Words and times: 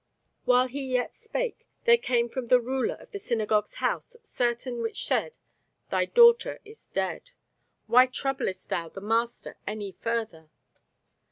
While 0.45 0.65
he 0.65 0.81
yet 0.95 1.13
spake, 1.13 1.67
there 1.83 1.95
came 1.95 2.27
from 2.27 2.47
the 2.47 2.59
ruler 2.59 2.95
of 2.95 3.11
the 3.11 3.19
synagogue's 3.19 3.75
house 3.75 4.17
certain 4.23 4.81
which 4.81 5.05
said, 5.05 5.35
Thy 5.91 6.05
daughter 6.05 6.59
is 6.65 6.87
dead: 6.87 7.29
why 7.85 8.07
troublest 8.07 8.69
thou 8.69 8.89
the 8.89 8.99
Master 8.99 9.57
any 9.67 9.91
further? 9.91 10.49